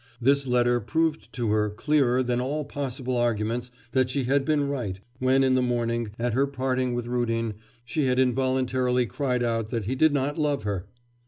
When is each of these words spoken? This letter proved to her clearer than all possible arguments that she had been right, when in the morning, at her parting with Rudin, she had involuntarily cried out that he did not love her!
This 0.19 0.47
letter 0.47 0.79
proved 0.79 1.31
to 1.33 1.51
her 1.51 1.69
clearer 1.69 2.23
than 2.23 2.41
all 2.41 2.65
possible 2.65 3.15
arguments 3.17 3.69
that 3.91 4.09
she 4.09 4.23
had 4.23 4.43
been 4.45 4.67
right, 4.67 4.99
when 5.19 5.43
in 5.43 5.53
the 5.53 5.61
morning, 5.61 6.09
at 6.17 6.33
her 6.33 6.47
parting 6.47 6.95
with 6.95 7.05
Rudin, 7.05 7.53
she 7.85 8.05
had 8.05 8.17
involuntarily 8.17 9.05
cried 9.05 9.43
out 9.43 9.69
that 9.69 9.85
he 9.85 9.93
did 9.93 10.11
not 10.11 10.39
love 10.39 10.63
her! 10.63 10.87